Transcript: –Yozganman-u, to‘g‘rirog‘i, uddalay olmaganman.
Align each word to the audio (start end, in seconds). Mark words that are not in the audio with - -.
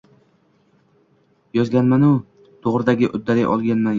–Yozganman-u, 1.59 2.09
to‘g‘rirog‘i, 2.65 3.13
uddalay 3.21 3.49
olmaganman. 3.53 3.89